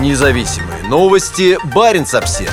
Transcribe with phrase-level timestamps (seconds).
[0.00, 1.56] Независимые новости.
[1.72, 2.52] Барин обсерва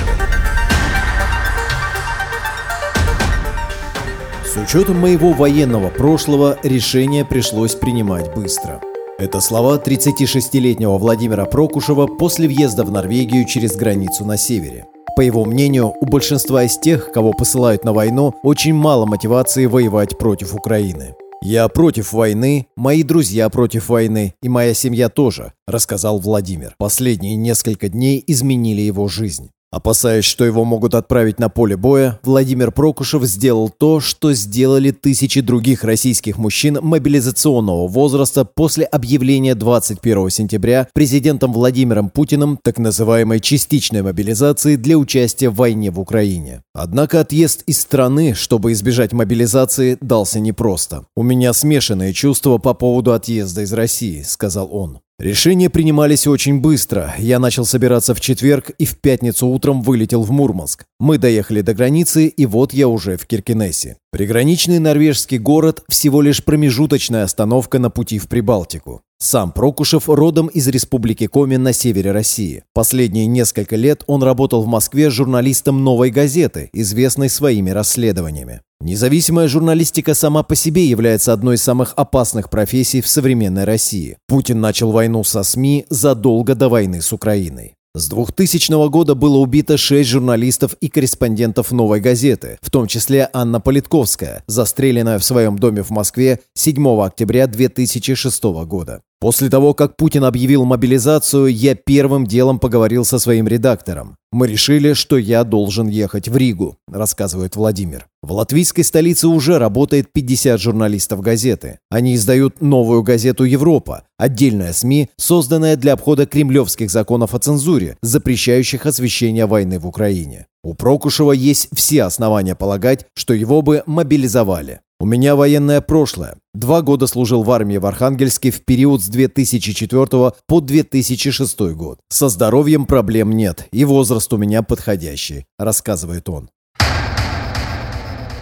[4.46, 8.80] С учетом моего военного прошлого решение пришлось принимать быстро.
[9.18, 14.86] Это слова 36-летнего Владимира Прокушева после въезда в Норвегию через границу на севере.
[15.16, 20.16] По его мнению, у большинства из тех, кого посылают на войну, очень мало мотивации воевать
[20.16, 21.16] против Украины.
[21.44, 26.76] «Я против войны, мои друзья против войны, и моя семья тоже»,– рассказал Владимир.
[26.78, 29.50] Последние несколько дней изменили его жизнь.
[29.72, 35.40] Опасаясь, что его могут отправить на поле боя, Владимир Прокушев сделал то, что сделали тысячи
[35.40, 44.02] других российских мужчин мобилизационного возраста после объявления 21 сентября президентом Владимиром Путиным так называемой частичной
[44.02, 46.62] мобилизации для участия в войне в Украине.
[46.74, 51.06] Однако отъезд из страны, чтобы избежать мобилизации, дался непросто.
[51.16, 55.00] «У меня смешанные чувства по поводу отъезда из России»,— сказал он.
[55.22, 57.14] Решения принимались очень быстро.
[57.16, 60.84] Я начал собираться в четверг и в пятницу утром вылетел в Мурманск.
[60.98, 63.98] Мы доехали до границы, и вот я уже в Киркинессе.
[64.10, 69.02] Приграничный норвежский город– всего лишь промежуточная остановка на пути в Прибалтику.
[69.20, 72.64] Сам Прокушев родом из республики Коми на севере России.
[72.74, 78.62] Последние несколько лет он работал в Москве журналистом «Новой газеты», известной своими расследованиями.
[78.82, 84.18] Независимая журналистика сама по себе является одной из самых опасных профессий в современной России.
[84.26, 87.76] Путин начал войну со СМИ задолго до войны с Украиной.
[87.94, 93.60] С 2000 года было убито шесть журналистов и корреспондентов «Новой газеты», в том числе Анна
[93.60, 99.02] Политковская, застреленная в своем доме в Москве 7 октября 2006 года.
[99.22, 104.16] После того, как Путин объявил мобилизацию, я первым делом поговорил со своим редактором.
[104.32, 108.08] Мы решили, что я должен ехать в Ригу, рассказывает Владимир.
[108.20, 111.78] В латвийской столице уже работает 50 журналистов газеты.
[111.88, 118.86] Они издают новую газету «Европа», отдельная СМИ, созданная для обхода кремлевских законов о цензуре, запрещающих
[118.86, 120.46] освещение войны в Украине.
[120.64, 124.80] У Прокушева есть все основания полагать, что его бы мобилизовали.
[124.98, 126.38] У меня военное прошлое.
[126.54, 131.98] Два года служил в армии в Архангельске в период с 2004 по 2006 год.
[132.10, 136.50] Со здоровьем проблем нет, и возраст у меня подходящий, рассказывает он.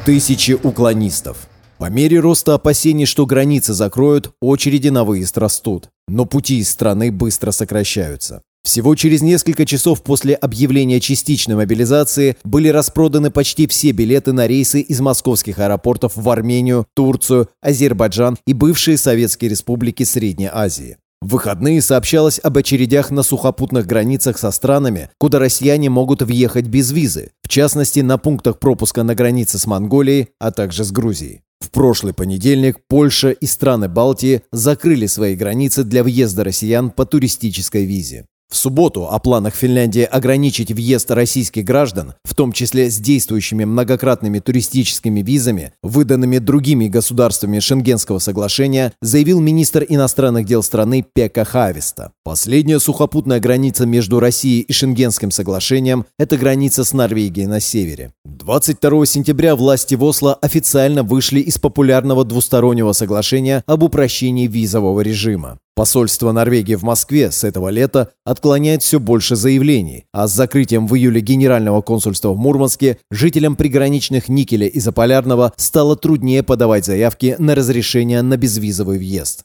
[0.04, 1.48] Тысячи уклонистов.
[1.78, 5.88] По мере роста опасений, что границы закроют, очереди на выезд растут.
[6.08, 8.42] Но пути из страны быстро сокращаются.
[8.62, 14.80] Всего через несколько часов после объявления частичной мобилизации были распроданы почти все билеты на рейсы
[14.80, 20.98] из московских аэропортов в Армению, Турцию, Азербайджан и бывшие советские республики Средней Азии.
[21.22, 26.92] В выходные сообщалось об очередях на сухопутных границах со странами, куда россияне могут въехать без
[26.92, 31.42] визы, в частности на пунктах пропуска на границе с Монголией, а также с Грузией.
[31.60, 37.84] В прошлый понедельник Польша и страны Балтии закрыли свои границы для въезда россиян по туристической
[37.84, 38.26] визе.
[38.50, 44.40] В субботу о планах Финляндии ограничить въезд российских граждан, в том числе с действующими многократными
[44.40, 52.10] туристическими визами, выданными другими государствами Шенгенского соглашения, заявил министр иностранных дел страны Пека Хависта.
[52.24, 58.12] Последняя сухопутная граница между Россией и Шенгенским соглашением– это граница с Норвегией на севере.
[58.24, 65.60] 22 сентября власти в Осло официально вышли из популярного двустороннего соглашения об упрощении визового режима.
[65.80, 70.94] Посольство Норвегии в Москве с этого лета отклоняет все больше заявлений, а с закрытием в
[70.94, 77.54] июле Генерального консульства в Мурманске жителям приграничных Никеля и Заполярного стало труднее подавать заявки на
[77.54, 79.44] разрешение на безвизовый въезд.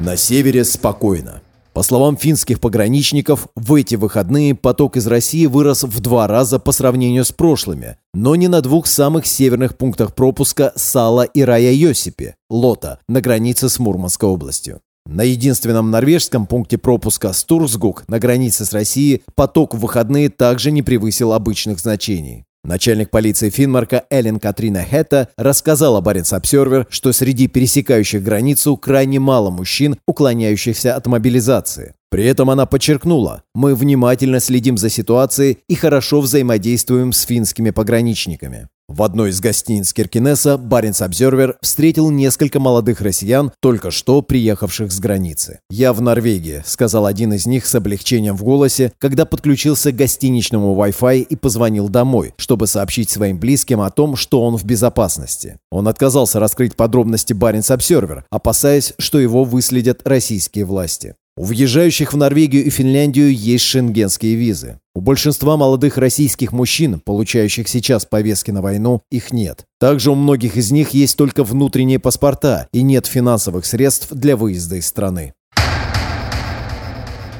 [0.00, 1.40] На севере спокойно.
[1.80, 6.72] По словам финских пограничников, в эти выходные поток из России вырос в два раза по
[6.72, 12.98] сравнению с прошлыми, но не на двух самых северных пунктах пропуска Сала и Рая-Йосипи, Лота,
[13.08, 14.82] на границе с Мурманской областью.
[15.06, 20.82] На единственном норвежском пункте пропуска Стурсгук на границе с Россией поток в выходные также не
[20.82, 22.44] превысил обычных значений.
[22.62, 29.50] Начальник полиции Финмарка Эллен Катрина Хетта рассказала Баренц Обсервер, что среди пересекающих границу крайне мало
[29.50, 31.94] мужчин, уклоняющихся от мобилизации.
[32.10, 38.68] При этом она подчеркнула, мы внимательно следим за ситуацией и хорошо взаимодействуем с финскими пограничниками.
[38.90, 44.98] В одной из гостиниц Киркинесса Баренц Обзервер встретил несколько молодых россиян, только что приехавших с
[44.98, 45.60] границы.
[45.70, 50.74] «Я в Норвегии»,— сказал один из них с облегчением в голосе, когда подключился к гостиничному
[50.74, 55.58] Wi-Fi и позвонил домой, чтобы сообщить своим близким о том, что он в безопасности.
[55.70, 61.14] Он отказался раскрыть подробности Баренц Обсервер, опасаясь, что его выследят российские власти.
[61.40, 64.78] У въезжающих в Норвегию и Финляндию есть шенгенские визы.
[64.94, 69.64] У большинства молодых российских мужчин, получающих сейчас повестки на войну, их нет.
[69.78, 74.76] Также у многих из них есть только внутренние паспорта и нет финансовых средств для выезда
[74.76, 75.32] из страны.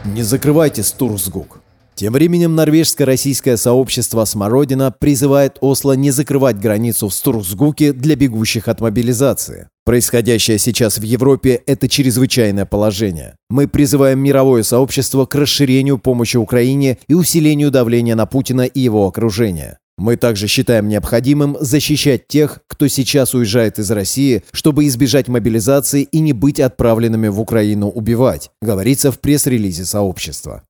[0.07, 1.61] Не закрывайте Стурсгук.
[1.95, 8.81] Тем временем норвежско-российское сообщество «Смородина» призывает Осло не закрывать границу в Стурсгуке для бегущих от
[8.81, 9.69] мобилизации.
[9.91, 13.35] Происходящее сейчас в Европе– это чрезвычайное положение.
[13.49, 19.09] Мы призываем мировое сообщество к расширению помощи Украине и усилению давления на Путина и его
[19.09, 19.79] окружение.
[19.99, 26.21] Мы также считаем необходимым защищать тех, кто сейчас уезжает из России, чтобы избежать мобилизации и
[26.21, 30.63] не быть отправленными в Украину убивать, говорится в пресс-релизе сообщества.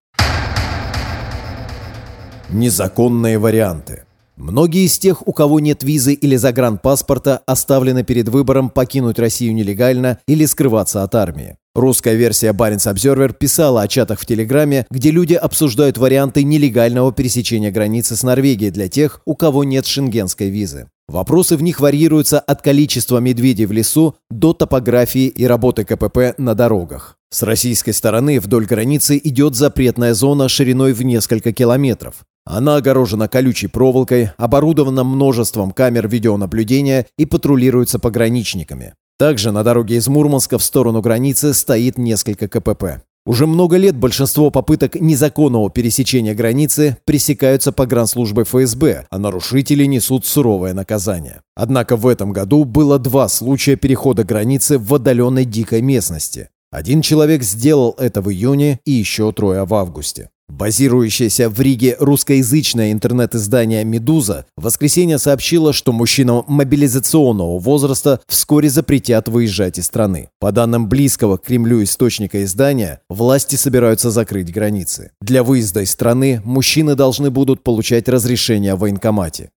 [2.49, 4.05] Незаконные варианты.
[4.41, 10.19] Многие из тех, у кого нет визы или загранпаспорта, оставлены перед выбором покинуть Россию нелегально
[10.27, 11.57] или скрываться от армии.
[11.75, 17.71] Русская версия Баренц Обзервер писала о чатах в Телеграме, где люди обсуждают варианты нелегального пересечения
[17.71, 20.89] границы с Норвегией для тех, у кого нет шенгенской визы.
[21.07, 26.55] Вопросы в них варьируются от количества медведей в лесу до топографии и работы КПП на
[26.55, 27.19] дорогах.
[27.31, 32.25] С российской стороны вдоль границы идет запретная зона шириной в несколько километров.
[32.45, 38.95] Она огорожена колючей проволокой, оборудована множеством камер видеонаблюдения и патрулируется пограничниками.
[39.19, 43.03] Также на дороге из Мурманска в сторону границы стоит несколько КПП.
[43.27, 50.73] Уже много лет большинство попыток незаконного пересечения границы пресекаются погранслужбой ФСБ, а нарушители несут суровое
[50.73, 51.43] наказание.
[51.55, 56.49] Однако в этом году было два случая перехода границы в отдаленной дикой местности.
[56.73, 60.31] Один человек сделал это в июне и еще трое в августе.
[60.51, 69.29] Базирующееся в Риге русскоязычное интернет-издание «Медуза» в воскресенье сообщило, что мужчинам мобилизационного возраста вскоре запретят
[69.29, 70.29] выезжать из страны.
[70.41, 75.13] По данным близкого к Кремлю источника издания, власти собираются закрыть границы.
[75.21, 79.51] Для выезда из страны мужчины должны будут получать разрешение в военкомате.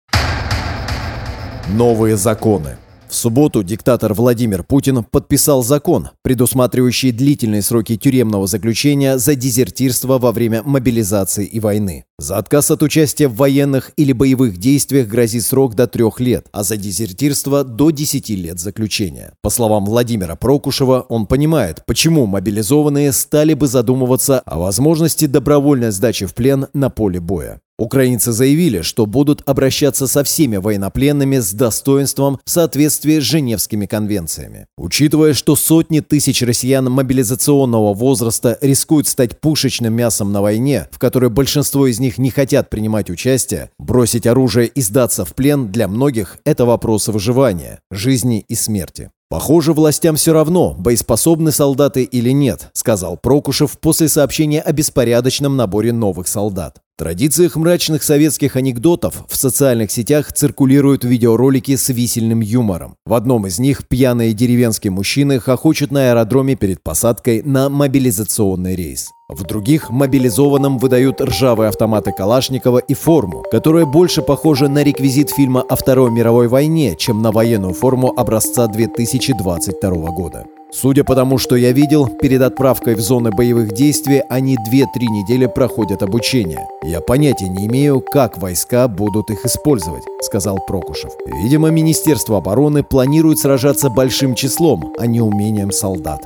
[1.69, 2.77] Новые законы.
[3.13, 10.31] В субботу диктатор Владимир Путин подписал закон, предусматривающий длительные сроки тюремного заключения за дезертирство во
[10.31, 12.05] время мобилизации и войны.
[12.17, 16.63] За отказ от участия в военных или боевых действиях грозит срок до трех лет, а
[16.63, 19.33] за дезертирство до 10 лет заключения.
[19.43, 26.25] По словам Владимира Прокушева, он понимает, почему мобилизованные стали бы задумываться о возможности добровольной сдачи
[26.25, 27.61] в плен на поле боя.
[27.79, 34.67] Украинцы заявили, что будут обращаться со всеми военнопленными с достоинством в соответствии с Женевскими конвенциями.
[34.77, 41.31] Учитывая, что сотни тысяч россиян мобилизационного возраста рискуют стать пушечным мясом на войне, в которой
[41.31, 46.37] большинство из них не хотят принимать участие, бросить оружие и сдаться в плен для многих–
[46.45, 49.09] это вопрос выживания, жизни и смерти.
[49.33, 55.91] «Похоже, властям все равно, боеспособны солдаты или нет», сказал Прокушев после сообщения о беспорядочном наборе
[55.91, 56.82] новых солдат.
[56.95, 62.97] Традициях мрачных советских анекдотов в социальных сетях циркулируют видеоролики с висельным юмором.
[63.07, 69.09] В одном из них пьяные деревенские мужчины хохочут на аэродроме перед посадкой на мобилизационный рейс.
[69.29, 75.61] В других мобилизованным выдают ржавые автоматы Калашникова и форму, которая больше похожа на реквизит фильма
[75.61, 80.45] о Второй мировой войне, чем на военную форму образца 2022 года.
[80.73, 85.45] Судя по тому, что я видел, перед отправкой в зоны боевых действий они 2-3 недели
[85.45, 86.67] проходят обучение.
[86.83, 91.13] Я понятия не имею, как войска будут их использовать, сказал Прокушев.
[91.25, 96.25] Видимо, Министерство обороны планирует сражаться большим числом, а не умением солдат.